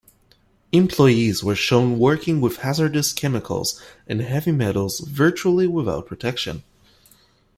[0.71, 6.63] Employees were shown working with hazardous chemicals and heavy metals virtually without protection.